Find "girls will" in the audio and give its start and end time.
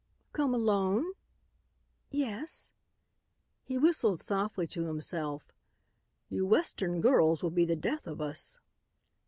7.01-7.51